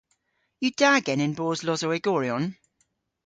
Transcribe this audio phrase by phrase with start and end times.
[0.65, 2.43] Yw da genen boos losowegoryon?